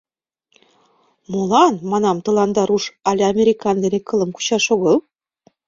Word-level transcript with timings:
«Молан,— 1.31 1.73
манам,— 1.91 2.17
тыланда 2.25 2.63
руш 2.69 2.83
але 3.09 3.23
американ 3.31 3.75
дене 3.83 3.99
кылым 4.07 4.29
кучаш 4.35 4.65
огыл? 4.75 4.97